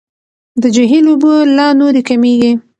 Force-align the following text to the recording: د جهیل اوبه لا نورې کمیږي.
د 0.61 0.63
جهیل 0.75 1.05
اوبه 1.11 1.33
لا 1.57 1.67
نورې 1.79 2.01
کمیږي. 2.09 2.51